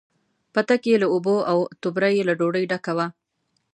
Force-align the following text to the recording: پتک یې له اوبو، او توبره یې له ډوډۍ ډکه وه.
پتک 0.53 0.81
یې 0.89 0.95
له 1.01 1.07
اوبو، 1.13 1.35
او 1.51 1.57
توبره 1.81 2.09
یې 2.15 2.23
له 2.29 2.33
ډوډۍ 2.39 2.63
ډکه 2.71 2.93
وه. 2.97 3.07